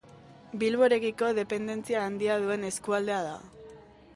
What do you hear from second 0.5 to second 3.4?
Bilborekiko dependentzia handia duen eskualdea da.